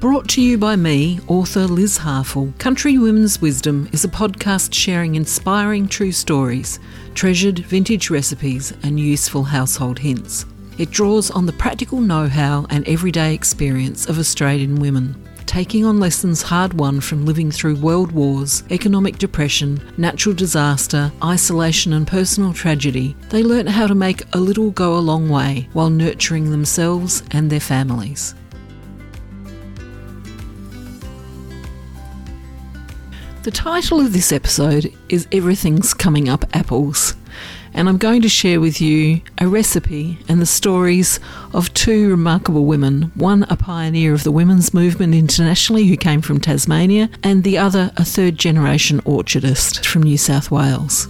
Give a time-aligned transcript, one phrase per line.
[0.00, 5.14] Brought to you by me, author Liz Harfull, Country Women's Wisdom is a podcast sharing
[5.14, 6.80] inspiring true stories,
[7.14, 10.46] treasured vintage recipes, and useful household hints.
[10.78, 15.22] It draws on the practical know how and everyday experience of Australian women.
[15.44, 21.92] Taking on lessons hard won from living through world wars, economic depression, natural disaster, isolation,
[21.92, 25.90] and personal tragedy, they learnt how to make a little go a long way while
[25.90, 28.34] nurturing themselves and their families.
[33.42, 37.14] The title of this episode is Everything's Coming Up Apples,
[37.72, 41.18] and I'm going to share with you a recipe and the stories
[41.54, 46.38] of two remarkable women one, a pioneer of the women's movement internationally who came from
[46.38, 51.08] Tasmania, and the other, a third generation orchardist from New South Wales.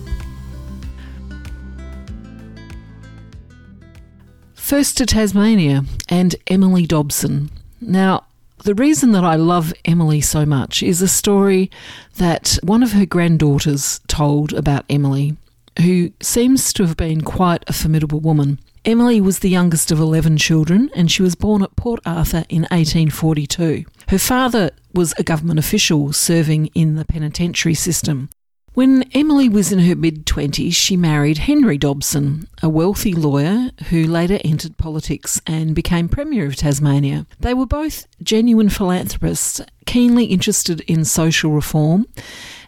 [4.55, 7.50] First to Tasmania and Emily Dobson.
[7.80, 8.27] Now,
[8.64, 11.70] the reason that I love Emily so much is a story
[12.16, 15.36] that one of her granddaughters told about Emily,
[15.83, 18.58] who seems to have been quite a formidable woman.
[18.84, 22.62] Emily was the youngest of 11 children and she was born at Port Arthur in
[22.62, 23.84] 1842.
[24.08, 28.30] Her father was a government official serving in the penitentiary system.
[28.72, 34.06] When Emily was in her mid 20s, she married Henry Dobson, a wealthy lawyer who
[34.06, 37.27] later entered politics and became Premier of Tasmania.
[37.40, 42.06] They were both genuine philanthropists, keenly interested in social reform,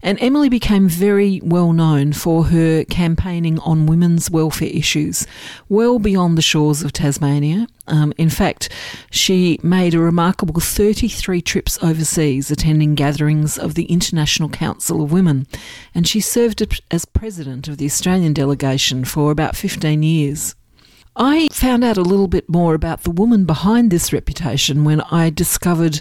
[0.03, 5.27] and Emily became very well known for her campaigning on women's welfare issues
[5.69, 7.67] well beyond the shores of Tasmania.
[7.87, 8.69] Um, in fact,
[9.11, 15.47] she made a remarkable 33 trips overseas attending gatherings of the International Council of Women,
[15.95, 20.55] and she served as president of the Australian delegation for about 15 years.
[21.15, 25.29] I found out a little bit more about the woman behind this reputation when I
[25.29, 26.01] discovered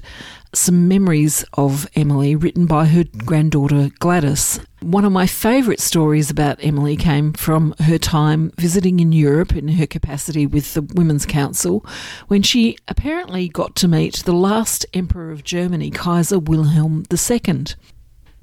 [0.53, 3.25] some memories of Emily written by her mm-hmm.
[3.25, 4.59] granddaughter Gladys.
[4.81, 9.69] One of my favourite stories about Emily came from her time visiting in Europe in
[9.69, 11.85] her capacity with the Women's Council,
[12.27, 17.65] when she apparently got to meet the last Emperor of Germany, Kaiser Wilhelm II.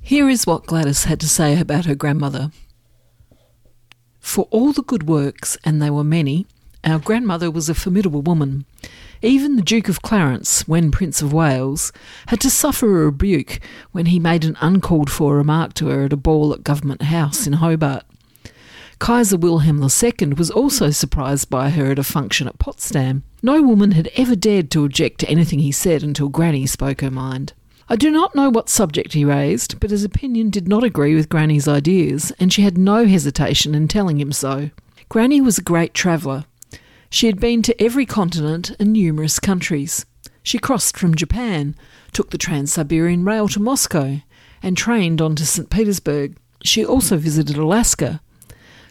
[0.01, 2.51] Here is what Gladys had to say about her grandmother.
[4.21, 6.47] For all the good works, and they were many,
[6.85, 8.65] our grandmother was a formidable woman.
[9.23, 11.93] Even the Duke of Clarence, when Prince of Wales,
[12.29, 13.59] had to suffer a rebuke
[13.91, 17.47] when he made an uncalled for remark to her at a ball at Government House
[17.47, 18.05] in Hobart.
[19.01, 23.25] Kaiser Wilhelm II was also surprised by her at a function at Potsdam.
[23.43, 27.11] No woman had ever dared to object to anything he said until Granny spoke her
[27.11, 27.53] mind.
[27.89, 31.28] I do not know what subject he raised, but his opinion did not agree with
[31.28, 34.71] Granny's ideas, and she had no hesitation in telling him so.
[35.09, 36.45] Granny was a great traveller,
[37.11, 40.05] she had been to every continent and numerous countries.
[40.43, 41.75] She crossed from Japan,
[42.13, 44.21] took the Trans Siberian Rail to Moscow,
[44.63, 45.71] and trained on to St.
[45.71, 46.37] Petersburg.
[46.63, 48.21] She also visited Alaska.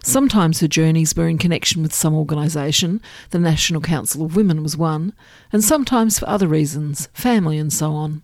[0.04, 3.02] Sometimes her journeys were in connection with some organisation,
[3.32, 5.14] the National Council of Women was one,
[5.52, 8.22] and sometimes for other reasons, family and so on.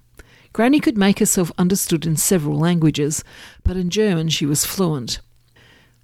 [0.53, 3.23] Granny could make herself understood in several languages,
[3.63, 5.19] but in German she was fluent.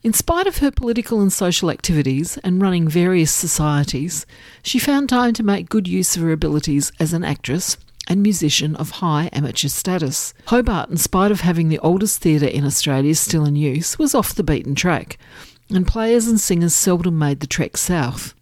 [0.02, 4.26] In spite of her political and social activities and running various societies,
[4.64, 7.76] she found time to make good use of her abilities as an actress
[8.08, 10.34] and musician of high amateur status.
[10.48, 14.34] Hobart, in spite of having the oldest theatre in Australia still in use, was off
[14.34, 15.18] the beaten track,
[15.70, 18.34] and players and singers seldom made the trek south.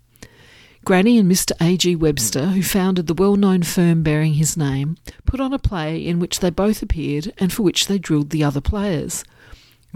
[0.86, 1.54] Granny and Mr.
[1.60, 1.96] A.G.
[1.96, 6.20] Webster, who founded the well known firm bearing his name, put on a play in
[6.20, 9.24] which they both appeared and for which they drilled the other players.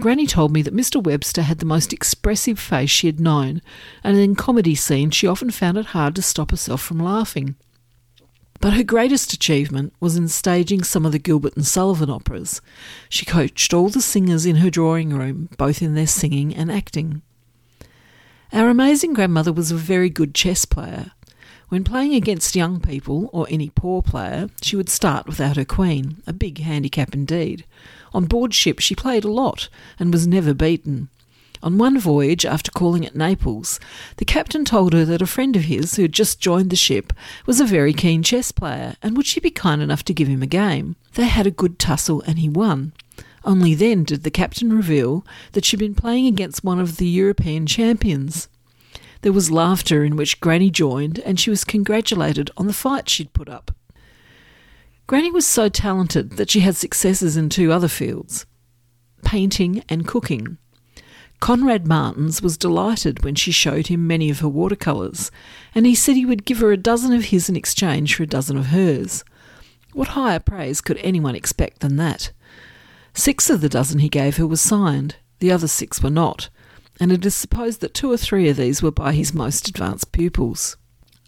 [0.00, 1.02] Granny told me that Mr.
[1.02, 3.62] Webster had the most expressive face she had known,
[4.02, 7.56] and in comedy scenes she often found it hard to stop herself from laughing.
[8.60, 12.60] But her greatest achievement was in staging some of the Gilbert and Sullivan operas.
[13.08, 17.22] She coached all the singers in her drawing room, both in their singing and acting.
[18.52, 21.10] Our amazing grandmother was a very good chess player.
[21.70, 26.22] When playing against young people or any poor player, she would start without her queen,
[26.26, 27.64] a big handicap indeed.
[28.14, 29.68] On board ship, she played a lot
[29.98, 31.08] and was never beaten.
[31.62, 33.78] On one voyage, after calling at Naples,
[34.16, 37.12] the captain told her that a friend of his, who had just joined the ship,
[37.46, 40.42] was a very keen chess player, and would she be kind enough to give him
[40.42, 40.96] a game?
[41.14, 42.92] They had a good tussle, and he won.
[43.44, 47.66] Only then did the captain reveal that she'd been playing against one of the European
[47.66, 48.48] champions.
[49.20, 53.32] There was laughter in which Granny joined, and she was congratulated on the fight she'd
[53.32, 53.70] put up.
[55.06, 58.46] Granny was so talented that she had successes in two other fields
[59.24, 60.58] painting and cooking.
[61.40, 65.30] Conrad Martens was delighted when she showed him many of her watercolours,
[65.74, 68.26] and he said he would give her a dozen of his in exchange for a
[68.26, 69.24] dozen of hers.
[69.92, 72.32] What higher praise could anyone expect than that?
[73.14, 76.48] Six of the dozen he gave her were signed, the other six were not,
[77.00, 80.12] and it is supposed that two or three of these were by his most advanced
[80.12, 80.76] pupils.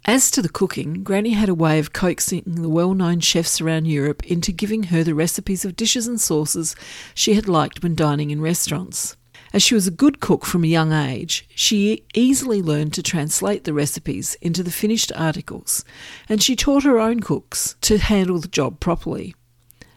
[0.06, 3.86] As to the cooking, Granny had a way of coaxing the well known chefs around
[3.86, 6.76] Europe into giving her the recipes of dishes and sauces
[7.14, 9.16] she had liked when dining in restaurants.
[9.54, 13.64] As she was a good cook from a young age, she easily learned to translate
[13.64, 15.86] the recipes into the finished articles,
[16.28, 19.34] and she taught her own cooks to handle the job properly.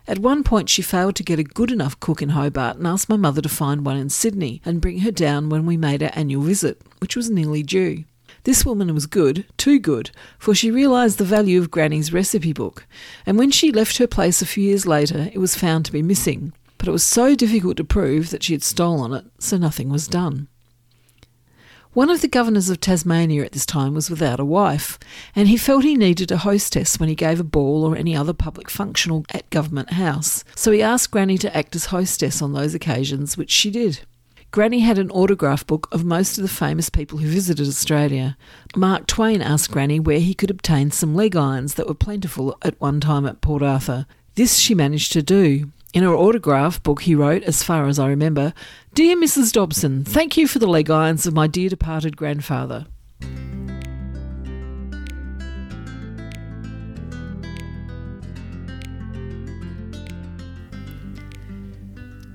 [0.07, 3.09] At one point, she failed to get a good enough cook in Hobart and asked
[3.09, 6.11] my mother to find one in Sydney and bring her down when we made our
[6.13, 8.05] annual visit, which was nearly due.
[8.47, 12.87] This woman was good, too good, for she realised the value of Granny's recipe book,
[13.25, 16.01] and when she left her place a few years later, it was found to be
[16.01, 16.53] missing.
[16.77, 20.07] But it was so difficult to prove that she had stolen it, so nothing was
[20.07, 20.47] done.
[21.91, 24.97] One of the governors of Tasmania at this time was without a wife,
[25.35, 28.31] and he felt he needed a hostess when he gave a ball or any other
[28.31, 32.73] public function at Government House, so he asked Granny to act as hostess on those
[32.73, 34.05] occasions, which she did.
[34.51, 38.37] Granny had an autograph book of most of the famous people who visited Australia.
[38.75, 42.79] Mark Twain asked Granny where he could obtain some leg irons that were plentiful at
[42.79, 44.05] one time at Port Arthur.
[44.35, 48.07] This she managed to do, in her autograph book, he wrote, as far as I
[48.07, 48.53] remember
[48.93, 49.51] Dear Mrs.
[49.51, 52.85] Dobson, thank you for the leg irons of my dear departed grandfather.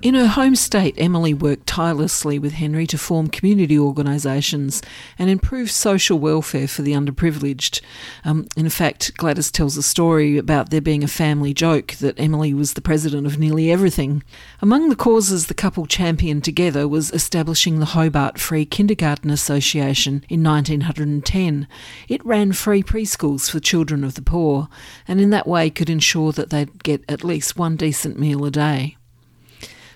[0.03, 4.83] In her home state, Emily worked tirelessly with Henry to form community organisations
[5.17, 7.81] and improve social welfare for the underprivileged.
[8.25, 12.53] Um, in fact, Gladys tells a story about there being a family joke that Emily
[12.53, 14.25] was the president of nearly everything.
[14.61, 20.43] Among the causes the couple championed together was establishing the Hobart Free Kindergarten Association in
[20.43, 21.69] 1910.
[22.09, 24.69] It ran free preschools for children of the poor,
[25.07, 28.51] and in that way could ensure that they'd get at least one decent meal a
[28.51, 28.97] day.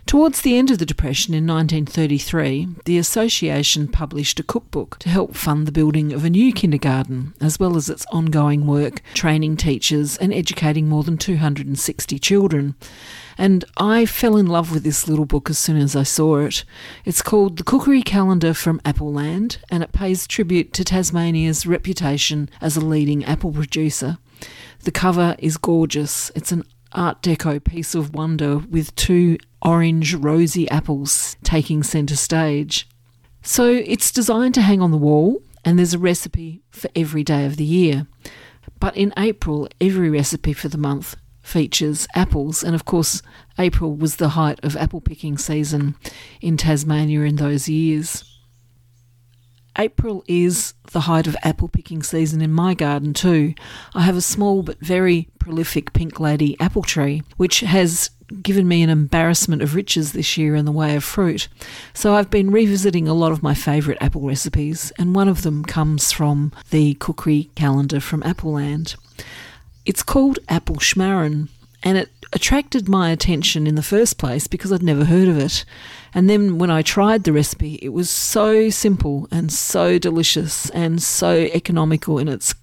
[0.07, 5.35] Towards the end of the Depression in 1933, the association published a cookbook to help
[5.35, 10.17] fund the building of a new kindergarten, as well as its ongoing work training teachers
[10.17, 12.77] and educating more than 260 children.
[13.37, 16.63] And I fell in love with this little book as soon as I saw it.
[17.05, 22.77] It's called The Cookery Calendar from Appleland, and it pays tribute to Tasmania's reputation as
[22.77, 24.19] a leading apple producer.
[24.85, 26.31] The cover is gorgeous.
[26.37, 26.63] It's an
[26.93, 32.89] Art Deco piece of wonder with two orange rosy apples taking centre stage.
[33.43, 37.45] So it's designed to hang on the wall, and there's a recipe for every day
[37.45, 38.07] of the year.
[38.81, 43.23] But in April, every recipe for the month features apples, and of course,
[43.59, 45.95] April was the height of apple picking season
[46.41, 48.36] in Tasmania in those years.
[49.79, 53.55] April is the height of apple picking season in my garden too.
[53.95, 58.11] I have a small but very prolific pink lady apple tree, which has
[58.43, 61.49] given me an embarrassment of riches this year in the way of fruit.
[61.95, 65.65] So I've been revisiting a lot of my favourite apple recipes, and one of them
[65.65, 68.97] comes from the cookery calendar from Appleland.
[69.85, 71.49] It's called Apple Schmarren,
[71.83, 75.65] and it attracted my attention in the first place because I'd never heard of it.
[76.15, 81.03] And then when I tried the recipe, it was so simple and so delicious and
[81.03, 82.55] so economical in its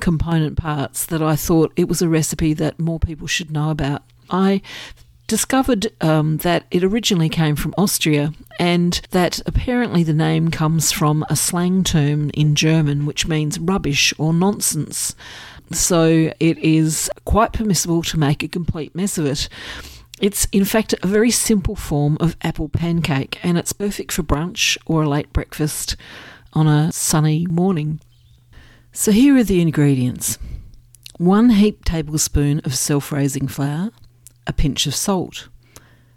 [0.00, 4.02] component parts that I thought it was a recipe that more people should know about.
[4.30, 4.62] I
[5.26, 11.24] discovered um, that it originally came from Austria and that apparently the name comes from
[11.28, 15.14] a slang term in German which means rubbish or nonsense.
[15.72, 19.48] So it is quite permissible to make a complete mess of it.
[20.20, 24.76] It's in fact a very simple form of apple pancake and it's perfect for brunch
[24.86, 25.96] or a late breakfast
[26.52, 28.00] on a sunny morning.
[28.92, 30.38] So here are the ingredients.
[31.18, 33.90] 1 heaped tablespoon of self-raising flour,
[34.46, 35.48] a pinch of salt,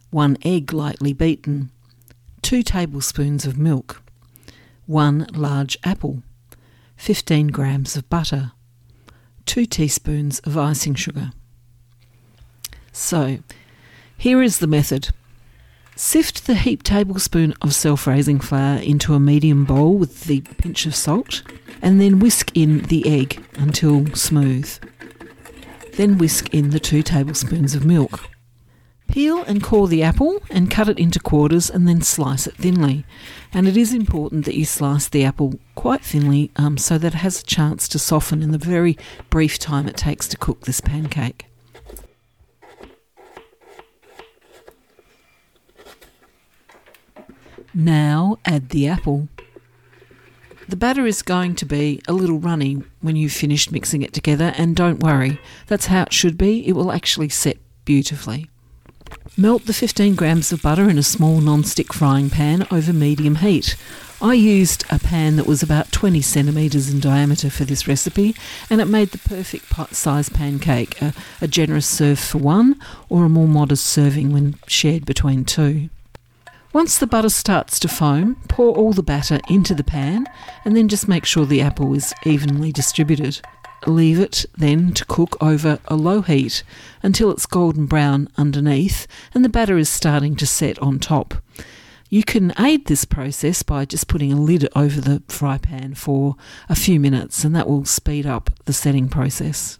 [0.10, 1.72] one egg lightly beaten,
[2.41, 4.01] two tablespoons of milk,
[4.86, 6.24] one large apple,
[6.98, 8.51] 15 grams of butter,
[9.45, 11.31] two teaspoons of icing sugar.
[12.91, 13.39] So,
[14.17, 15.10] here is the method.
[15.95, 20.86] Sift the heaped tablespoon of self raising flour into a medium bowl with the pinch
[20.86, 21.43] of salt,
[21.81, 24.79] and then whisk in the egg until smooth.
[25.93, 28.29] Then whisk in the two tablespoons of milk.
[29.12, 33.03] Peel and core the apple and cut it into quarters and then slice it thinly.
[33.51, 37.18] And it is important that you slice the apple quite thinly um, so that it
[37.18, 38.98] has a chance to soften in the very
[39.30, 41.48] brief time it takes to cook this pancake.
[47.74, 49.27] Now add the apple.
[50.70, 54.53] The batter is going to be a little runny when you've finished mixing it together,
[54.58, 56.65] and don't worry, that's how it should be.
[56.65, 58.50] It will actually set beautifully.
[59.38, 63.75] Melt the 15 grams of butter in a small non-stick frying pan over medium heat.
[64.22, 68.36] I used a pan that was about 20 centimetres in diameter for this recipe,
[68.70, 73.25] and it made the perfect pot size pancake, a, a generous serve for one, or
[73.25, 75.89] a more modest serving when shared between two.
[76.74, 80.25] Once the butter starts to foam, pour all the batter into the pan
[80.63, 83.41] and then just make sure the apple is evenly distributed.
[83.88, 86.63] Leave it then to cook over a low heat
[87.01, 91.35] until it's golden brown underneath and the batter is starting to set on top.
[92.09, 96.35] You can aid this process by just putting a lid over the fry pan for
[96.69, 99.79] a few minutes and that will speed up the setting process.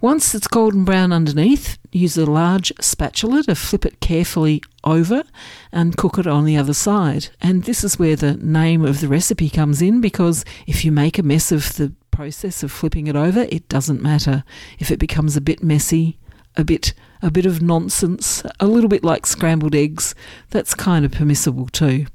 [0.00, 5.24] Once it's golden brown underneath, use a large spatula to flip it carefully over
[5.72, 7.28] and cook it on the other side.
[7.40, 11.18] And this is where the name of the recipe comes in because if you make
[11.18, 14.42] a mess of the process of flipping it over, it doesn't matter.
[14.78, 16.18] If it becomes a bit messy,
[16.56, 20.14] a bit a bit of nonsense, a little bit like scrambled eggs,
[20.48, 22.06] that's kind of permissible too.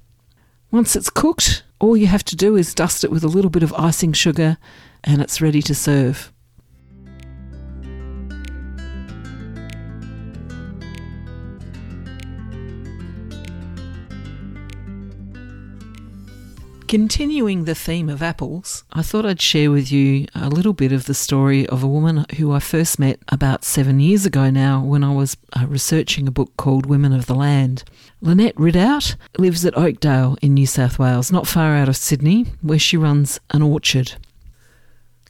[0.71, 3.61] Once it's cooked, all you have to do is dust it with a little bit
[3.61, 4.57] of icing sugar
[5.03, 6.31] and it's ready to serve.
[16.91, 21.05] Continuing the theme of apples, I thought I'd share with you a little bit of
[21.05, 25.01] the story of a woman who I first met about seven years ago now when
[25.01, 27.85] I was uh, researching a book called Women of the Land.
[28.19, 32.77] Lynette Ridout lives at Oakdale in New South Wales, not far out of Sydney, where
[32.77, 34.15] she runs an orchard.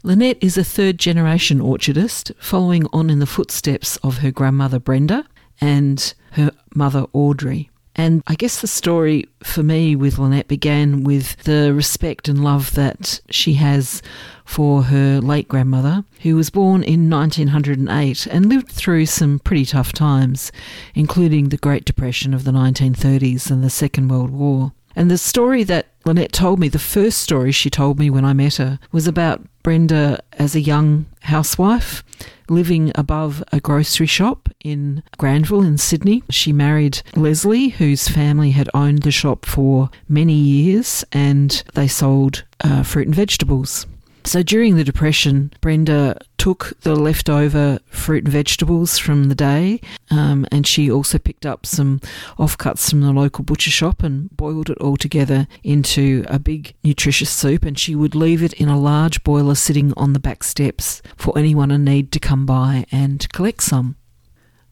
[0.02, 5.28] Lynette is a third generation orchardist, following on in the footsteps of her grandmother Brenda
[5.62, 7.71] and her mother Audrey.
[7.96, 12.74] And I guess the story for me with Lynette began with the respect and love
[12.76, 14.02] that she has
[14.46, 19.92] for her late grandmother, who was born in 1908 and lived through some pretty tough
[19.92, 20.52] times,
[20.96, 24.72] including the Great Depression of the 1930s and the Second World War.
[24.96, 28.34] And the story that Lynette told me, the first story she told me when I
[28.34, 32.04] met her, was about Brenda as a young housewife
[32.50, 36.24] living above a grocery shop in Granville in Sydney.
[36.30, 42.44] She married Leslie, whose family had owned the shop for many years, and they sold
[42.62, 43.88] uh, fruit and vegetables.
[44.24, 50.46] So during the Depression, Brenda took the leftover fruit and vegetables from the day, um,
[50.52, 52.00] and she also picked up some
[52.38, 57.30] offcuts from the local butcher shop and boiled it all together into a big nutritious
[57.30, 57.64] soup.
[57.64, 61.38] And she would leave it in a large boiler sitting on the back steps for
[61.38, 63.98] anyone in need to come by and collect some.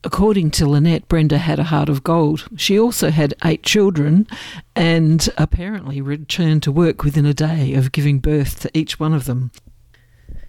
[0.01, 2.48] According to Lynette, Brenda had a heart of gold.
[2.56, 4.27] She also had eight children
[4.74, 9.25] and apparently returned to work within a day of giving birth to each one of
[9.25, 9.51] them.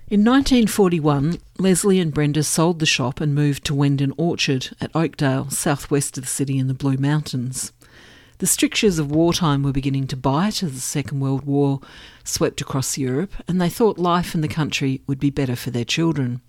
[0.06, 5.50] In 1941, Leslie and Brenda sold the shop and moved to Wendon Orchard at Oakdale,
[5.50, 7.72] southwest of the city in the Blue Mountains.
[8.38, 11.80] The strictures of wartime were beginning to bite as the Second World War
[12.22, 15.84] swept across Europe, and they thought life in the country would be better for their
[15.84, 16.40] children.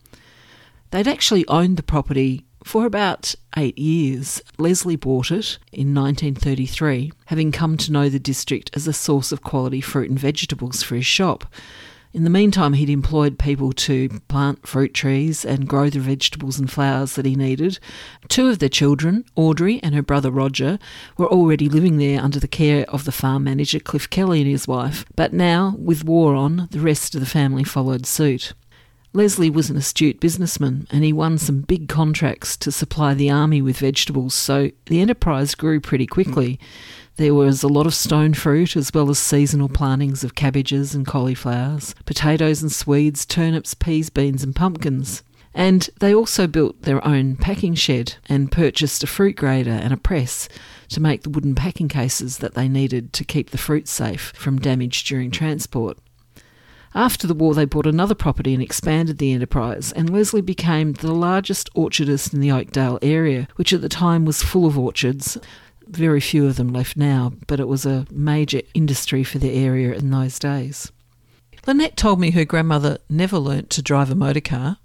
[0.91, 7.51] They'd actually owned the property for about eight years, Leslie bought it in 1933, having
[7.51, 11.05] come to know the district as a source of quality fruit and vegetables for his
[11.05, 11.45] shop.
[12.13, 16.69] In the meantime, he'd employed people to plant fruit trees and grow the vegetables and
[16.69, 17.79] flowers that he needed.
[18.27, 20.77] Two of their children, Audrey and her brother Roger,
[21.17, 24.67] were already living there under the care of the farm manager Cliff Kelly and his
[24.67, 28.53] wife, but now, with war on, the rest of the family followed suit.
[29.13, 33.61] Leslie was an astute businessman and he won some big contracts to supply the army
[33.61, 36.57] with vegetables, so the enterprise grew pretty quickly.
[37.17, 41.05] There was a lot of stone fruit as well as seasonal plantings of cabbages and
[41.05, 45.23] cauliflowers, potatoes and swedes, turnips, peas, beans, and pumpkins.
[45.53, 49.97] And they also built their own packing shed and purchased a fruit grader and a
[49.97, 50.47] press
[50.87, 54.59] to make the wooden packing cases that they needed to keep the fruit safe from
[54.59, 55.97] damage during transport.
[56.93, 61.13] After the war, they bought another property and expanded the enterprise, and Leslie became the
[61.13, 65.37] largest orchardist in the Oakdale area, which at the time was full of orchards.
[65.87, 69.93] Very few of them left now, but it was a major industry for the area
[69.93, 70.91] in those days.
[71.65, 74.77] Lynette told me her grandmother never learnt to drive a motor car.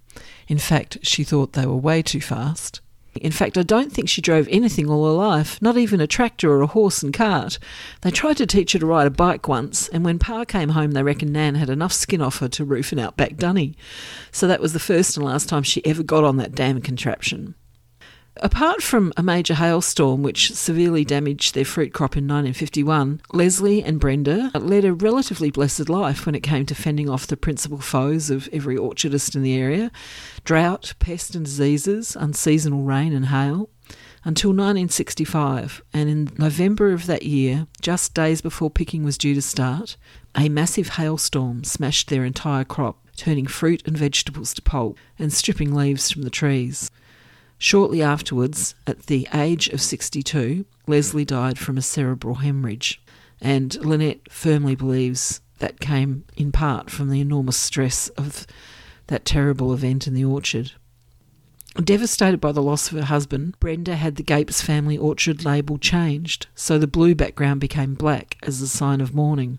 [0.46, 2.80] In fact, she thought they were way too fast.
[3.18, 6.50] In fact, I don't think she drove anything all her life, not even a tractor
[6.50, 7.58] or a horse and cart.
[8.02, 10.92] They tried to teach her to ride a bike once, and when Pa came home,
[10.92, 13.76] they reckoned Nan had enough skin off her to roof an outback dunny.
[14.32, 17.54] So that was the first and last time she ever got on that damn contraption.
[18.42, 23.98] Apart from a major hailstorm which severely damaged their fruit crop in 1951, Leslie and
[23.98, 28.28] Brenda led a relatively blessed life when it came to fending off the principal foes
[28.28, 29.90] of every orchardist in the area
[30.44, 33.70] drought, pest and diseases, unseasonal rain and hail.
[34.22, 39.42] Until 1965, and in November of that year, just days before picking was due to
[39.42, 39.96] start,
[40.36, 45.74] a massive hailstorm smashed their entire crop, turning fruit and vegetables to pulp and stripping
[45.74, 46.90] leaves from the trees.
[47.58, 53.00] Shortly afterwards, at the age of 62, Leslie died from a cerebral hemorrhage,
[53.40, 58.46] and Lynette firmly believes that came in part from the enormous stress of
[59.06, 60.72] that terrible event in the orchard.
[61.82, 66.46] Devastated by the loss of her husband, Brenda had the Gapes family orchard label changed,
[66.54, 69.58] so the blue background became black as a sign of mourning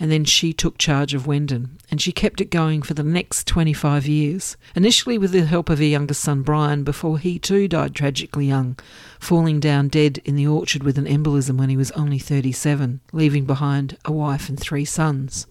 [0.00, 3.46] and then she took charge of Wendon, and she kept it going for the next
[3.46, 7.94] 25 years, initially with the help of her younger son Brian, before he too died
[7.94, 8.78] tragically young,
[9.20, 13.44] falling down dead in the orchard with an embolism when he was only 37, leaving
[13.44, 15.46] behind a wife and three sons.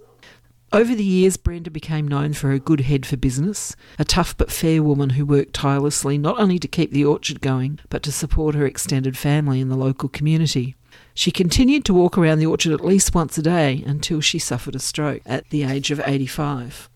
[0.72, 4.52] Over the years, Brenda became known for her good head for business, a tough but
[4.52, 8.54] fair woman who worked tirelessly not only to keep the orchard going, but to support
[8.54, 10.76] her extended family in the local community.
[11.20, 14.74] She continued to walk around the orchard at least once a day until she suffered
[14.74, 16.90] a stroke at the age of 85.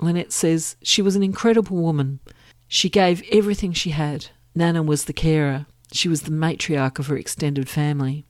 [0.00, 2.20] Lynette says she was an incredible woman.
[2.68, 4.28] She gave everything she had.
[4.54, 5.66] Nana was the carer.
[5.92, 8.24] She was the matriarch of her extended family.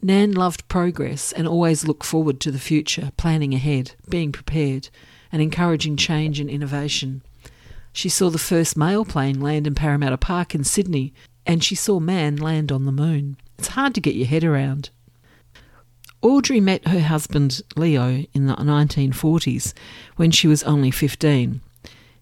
[0.00, 4.88] Nan loved progress and always looked forward to the future, planning ahead, being prepared,
[5.30, 7.20] and encouraging change and innovation.
[7.92, 11.12] She saw the first mail plane land in Parramatta Park in Sydney,
[11.46, 13.36] and she saw man land on the moon.
[13.58, 14.90] It's hard to get your head around.
[16.22, 19.72] Audrey met her husband Leo in the 1940s
[20.16, 21.62] when she was only 15.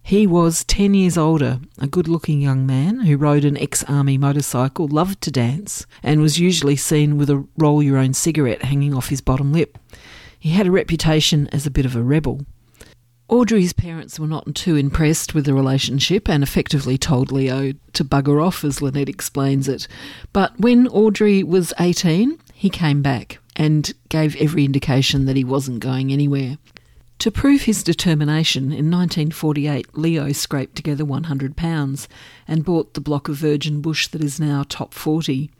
[0.01, 4.17] He was 10 years older, a good looking young man who rode an ex army
[4.17, 8.95] motorcycle, loved to dance, and was usually seen with a roll your own cigarette hanging
[8.95, 9.77] off his bottom lip.
[10.39, 12.45] He had a reputation as a bit of a rebel.
[13.29, 18.43] Audrey's parents were not too impressed with the relationship and effectively told Leo to bugger
[18.43, 19.87] off, as Lynette explains it.
[20.33, 25.79] But when Audrey was 18, he came back and gave every indication that he wasn't
[25.79, 26.57] going anywhere.
[27.19, 32.07] To prove his determination, in 1948 Leo scraped together £100
[32.47, 35.51] and bought the block of virgin bush that is now top 40.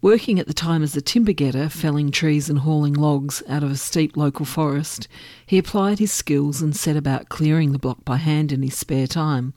[0.00, 3.72] Working at the time as a timber getter, felling trees and hauling logs out of
[3.72, 5.08] a steep local forest,
[5.44, 9.08] he applied his skills and set about clearing the block by hand in his spare
[9.08, 9.54] time.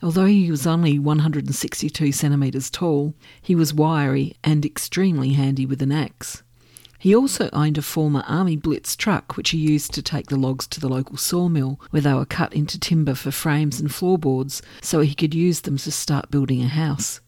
[0.00, 5.90] Although he was only 162 centimetres tall, he was wiry and extremely handy with an
[5.90, 6.44] axe.
[7.00, 10.68] He also owned a former Army Blitz truck which he used to take the logs
[10.68, 15.00] to the local sawmill where they were cut into timber for frames and floorboards so
[15.00, 17.20] he could use them to start building a house.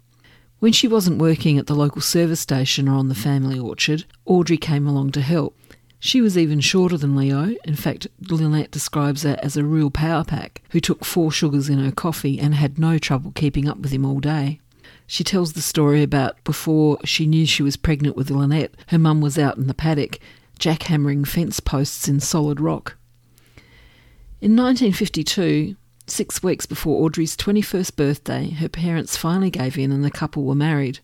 [0.62, 4.56] When she wasn't working at the local service station or on the family orchard, Audrey
[4.56, 5.58] came along to help.
[5.98, 7.56] She was even shorter than Leo.
[7.64, 11.80] In fact, Lynette describes her as a real power pack who took four sugars in
[11.80, 14.60] her coffee and had no trouble keeping up with him all day.
[15.08, 19.20] She tells the story about before she knew she was pregnant with Lynette, her mum
[19.20, 20.20] was out in the paddock
[20.60, 22.96] jackhammering fence posts in solid rock.
[24.40, 25.74] In 1952,
[26.06, 30.54] Six weeks before Audrey's 21st birthday, her parents finally gave in and the couple were
[30.54, 30.98] married.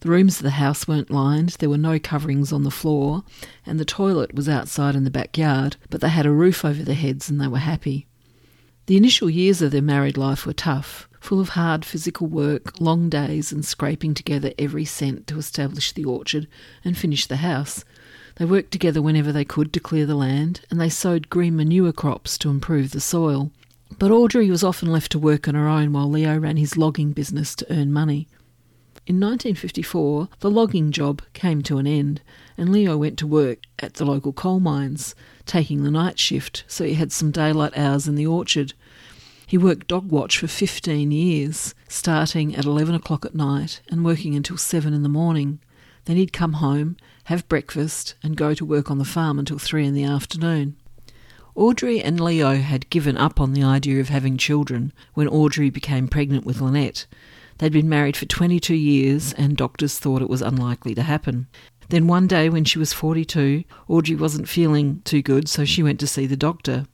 [0.00, 3.22] The rooms of the house weren't lined, there were no coverings on the floor,
[3.64, 6.94] and the toilet was outside in the backyard, but they had a roof over their
[6.94, 8.06] heads and they were happy.
[8.86, 13.08] The initial years of their married life were tough, full of hard physical work, long
[13.08, 16.48] days, and scraping together every cent to establish the orchard
[16.84, 17.82] and finish the house.
[18.34, 21.92] They worked together whenever they could to clear the land, and they sowed green manure
[21.92, 23.52] crops to improve the soil.
[23.98, 27.12] But Audrey was often left to work on her own while Leo ran his logging
[27.12, 28.28] business to earn money.
[29.06, 32.22] In 1954, the logging job came to an end,
[32.56, 36.84] and Leo went to work at the local coal mines, taking the night shift so
[36.84, 38.72] he had some daylight hours in the orchard.
[39.46, 44.34] He worked dog watch for 15 years, starting at 11 o'clock at night and working
[44.34, 45.60] until 7 in the morning.
[46.06, 49.86] Then he'd come home, have breakfast, and go to work on the farm until 3
[49.86, 50.76] in the afternoon.
[51.56, 56.08] Audrey and Leo had given up on the idea of having children when Audrey became
[56.08, 57.06] pregnant with Lynette.
[57.58, 61.46] They'd been married for 22 years and doctors thought it was unlikely to happen.
[61.90, 66.00] Then one day when she was 42, Audrey wasn't feeling too good, so she went
[66.00, 66.86] to see the doctor.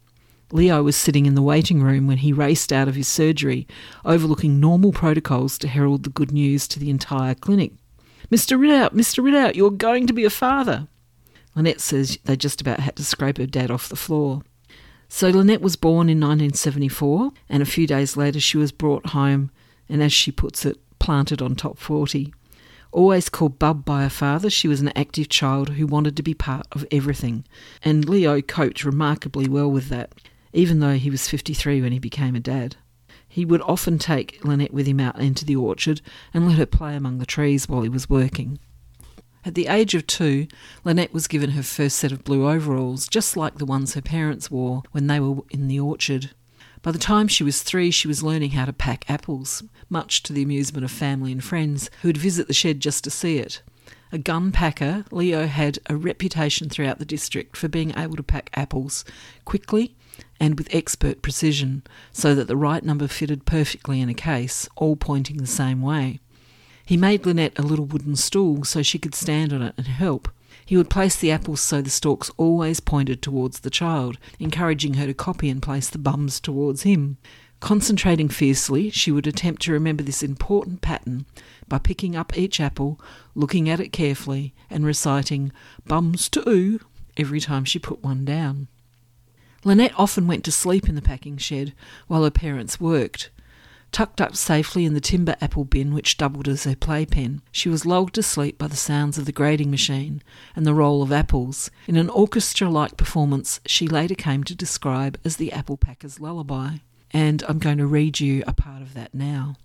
[0.53, 3.67] Leo was sitting in the waiting room when he raced out of his surgery,
[4.05, 7.73] overlooking normal protocols to herald the good news to the entire clinic.
[8.31, 8.59] Mr.
[8.59, 9.25] Ridout, Mr.
[9.25, 10.87] Ridout, you're going to be a father.
[11.55, 14.43] Lynette says they just about had to scrape her dad off the floor.
[15.13, 19.51] So Lynette was born in 1974, and a few days later she was brought home
[19.89, 22.33] and, as she puts it, planted on top 40.
[22.93, 26.33] Always called Bub by her father, she was an active child who wanted to be
[26.33, 27.45] part of everything,
[27.83, 30.15] and Leo coped remarkably well with that,
[30.53, 32.77] even though he was 53 when he became a dad.
[33.29, 36.01] He would often take Lynette with him out into the orchard
[36.33, 38.61] and let her play among the trees while he was working.
[39.43, 40.49] At the age of two,
[40.85, 44.51] Lynette was given her first set of blue overalls, just like the ones her parents
[44.51, 46.31] wore when they were in the orchard.
[46.83, 50.35] By the time she was three, she was learning how to pack apples, much to
[50.35, 53.63] the amusement of family and friends who would visit the shed just to see it.
[54.13, 58.51] A gun packer, Leo had a reputation throughout the district for being able to pack
[58.55, 59.05] apples
[59.45, 59.95] quickly
[60.39, 64.97] and with expert precision, so that the right number fitted perfectly in a case, all
[64.97, 66.19] pointing the same way.
[66.91, 70.29] He made Lynette a little wooden stool so she could stand on it and help.
[70.67, 75.07] He would place the apples so the stalks always pointed towards the child, encouraging her
[75.07, 77.17] to copy and place the bums towards him.
[77.61, 81.27] Concentrating fiercely, she would attempt to remember this important pattern
[81.69, 83.01] by picking up each apple,
[83.37, 85.53] looking at it carefully, and reciting
[85.87, 86.81] bums to oo
[87.17, 88.67] every time she put one down.
[89.63, 91.73] Lynette often went to sleep in the packing shed
[92.09, 93.31] while her parents worked.
[93.93, 97.85] Tucked up safely in the timber apple bin which doubled as her playpen, she was
[97.85, 100.23] lulled to sleep by the sounds of the grading machine
[100.55, 105.19] and the roll of apples, in an orchestra like performance she later came to describe
[105.25, 106.77] as the apple packer's lullaby.
[107.11, 109.57] And I'm going to read you a part of that now.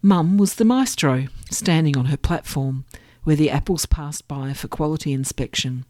[0.00, 2.86] Mum was the maestro, standing on her platform,
[3.24, 5.84] where the apples passed by for quality inspection.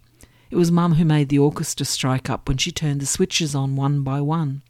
[0.50, 3.76] It was Mum who made the orchestra strike up when she turned the switches on
[3.76, 4.62] one by one.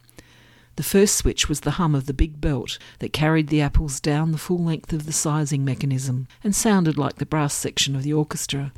[0.81, 4.33] The first switch was the hum of the big belt that carried the apples down
[4.33, 8.15] the full length of the sizing mechanism and sounded like the brass section of the
[8.15, 8.73] orchestra.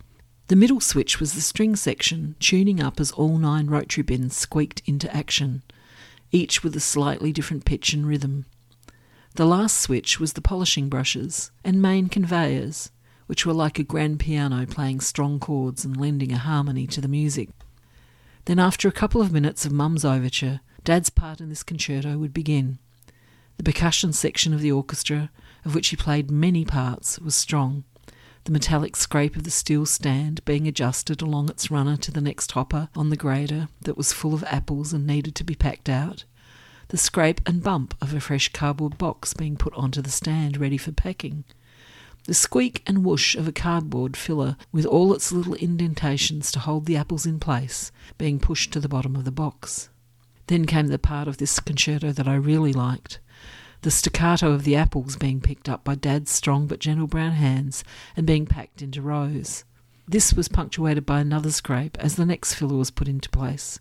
[0.48, 4.82] The middle switch was the string section, tuning up as all nine rotary bins squeaked
[4.84, 5.62] into action,
[6.32, 8.46] each with a slightly different pitch and rhythm.
[9.36, 12.90] The last switch was the polishing brushes and main conveyors,
[13.26, 17.06] which were like a grand piano playing strong chords and lending a harmony to the
[17.06, 17.50] music.
[18.46, 22.34] Then, after a couple of minutes of Mum's overture, Dad's part in this concerto would
[22.34, 22.78] begin.
[23.56, 25.30] The percussion section of the orchestra,
[25.64, 27.84] of which he played many parts, was strong.
[28.44, 32.50] The metallic scrape of the steel stand being adjusted along its runner to the next
[32.52, 36.24] hopper on the grader that was full of apples and needed to be packed out.
[36.88, 40.76] The scrape and bump of a fresh cardboard box being put onto the stand ready
[40.76, 41.44] for packing.
[42.24, 46.86] The squeak and whoosh of a cardboard filler with all its little indentations to hold
[46.86, 49.88] the apples in place being pushed to the bottom of the box.
[50.52, 53.20] Then came the part of this concerto that I really liked
[53.80, 57.82] the staccato of the apples being picked up by Dad's strong but gentle brown hands
[58.14, 59.64] and being packed into rows.
[60.06, 63.80] This was punctuated by another scrape as the next filler was put into place.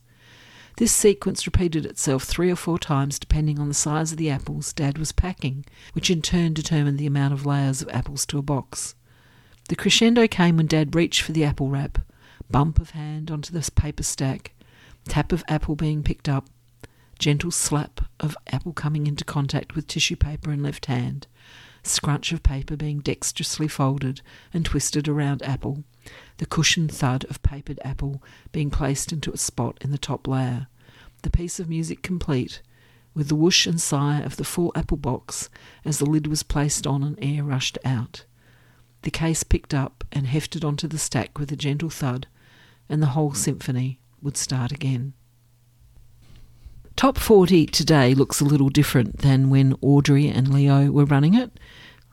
[0.77, 4.71] This sequence repeated itself three or four times depending on the size of the apples
[4.71, 8.41] Dad was packing, which in turn determined the amount of layers of apples to a
[8.41, 8.95] box.
[9.67, 11.97] The crescendo came when Dad reached for the apple wrap,
[12.49, 14.53] bump of hand onto the paper stack,
[15.09, 16.47] tap of apple being picked up,
[17.21, 21.27] gentle slap of apple coming into contact with tissue paper in left hand,
[21.83, 25.83] scrunch of paper being dexterously folded and twisted around apple,
[26.37, 30.65] the cushioned thud of papered apple being placed into a spot in the top layer,
[31.21, 32.63] the piece of music complete,
[33.13, 35.47] with the whoosh and sigh of the full apple box
[35.85, 38.25] as the lid was placed on and air rushed out.
[39.03, 42.25] The case picked up and hefted onto the stack with a gentle thud,
[42.89, 45.13] and the whole symphony would start again.
[46.95, 51.51] Top 40 today looks a little different than when Audrey and Leo were running it.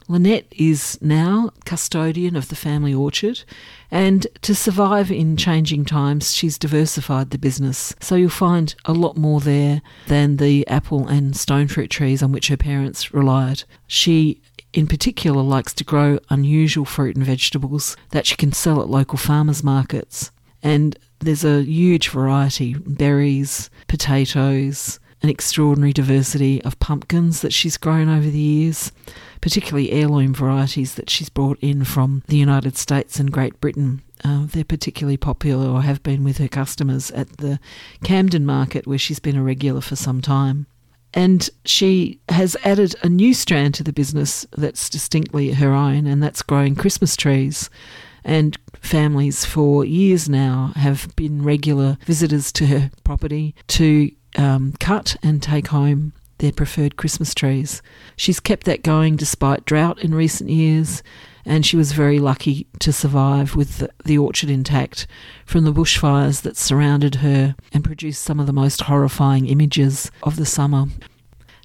[0.07, 3.43] Lynette is now custodian of the family orchard,
[3.91, 7.93] and to survive in changing times, she's diversified the business.
[7.99, 12.31] So you'll find a lot more there than the apple and stone fruit trees on
[12.31, 13.63] which her parents relied.
[13.85, 14.41] She
[14.73, 19.17] in particular likes to grow unusual fruit and vegetables that she can sell at local
[19.17, 20.31] farmers markets.
[20.61, 28.07] And there's a huge variety berries, potatoes, an extraordinary diversity of pumpkins that she's grown
[28.09, 28.91] over the years,
[29.41, 34.01] particularly heirloom varieties that she's brought in from the United States and Great Britain.
[34.23, 37.59] Uh, they're particularly popular or have been with her customers at the
[38.03, 40.67] Camden market, where she's been a regular for some time.
[41.13, 46.21] And she has added a new strand to the business that's distinctly her own, and
[46.21, 47.69] that's growing Christmas trees
[48.29, 55.15] and families for years now have been regular visitors to her property to um, cut
[55.23, 57.81] and take home their preferred Christmas trees.
[58.15, 61.01] She's kept that going despite drought in recent years,
[61.43, 65.07] and she was very lucky to survive with the, the orchard intact
[65.43, 70.35] from the bushfires that surrounded her and produced some of the most horrifying images of
[70.35, 70.85] the summer.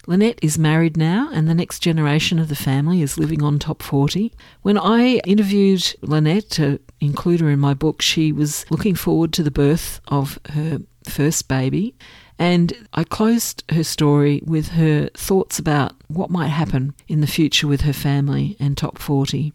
[0.06, 3.82] Lynette is married now, and the next generation of the family is living on top
[3.82, 4.32] 40.
[4.62, 9.42] When I interviewed Lynette to include her in my book, she was looking forward to
[9.42, 11.94] the birth of her first baby.
[12.38, 17.66] And I closed her story with her thoughts about what might happen in the future
[17.66, 19.52] with her family and top 40.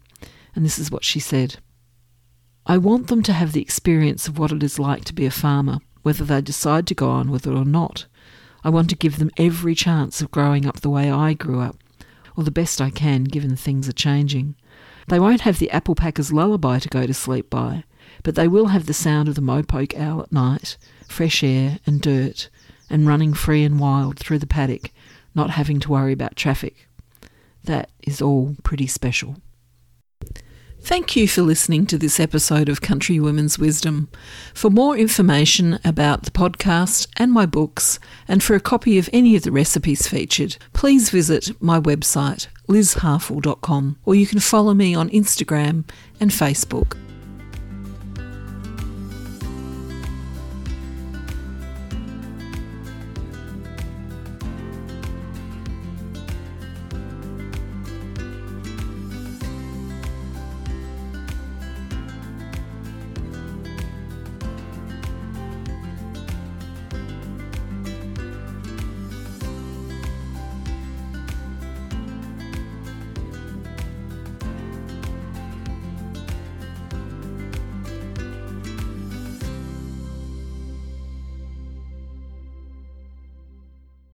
[0.56, 1.58] And this is what she said
[2.66, 5.32] I want them to have the experience of what it is like to be a
[5.32, 8.06] farmer, whether they decide to go on with it or not.
[8.64, 11.78] I want to give them every chance of growing up the way I grew up,
[12.36, 14.56] or the best I can given things are changing.
[15.08, 17.84] They won't have the apple packer's lullaby to go to sleep by,
[18.24, 22.02] but they will have the sound of the mopoke owl at night, fresh air and
[22.02, 22.50] dirt,
[22.90, 24.92] and running free and wild through the paddock,
[25.34, 26.88] not having to worry about traffic.
[27.64, 29.38] That is all pretty special.
[30.82, 34.10] Thank you for listening to this episode of Country Women's Wisdom.
[34.54, 39.36] For more information about the podcast and my books, and for a copy of any
[39.36, 45.10] of the recipes featured, please visit my website, lizharfull.com, or you can follow me on
[45.10, 45.88] Instagram
[46.20, 46.98] and Facebook.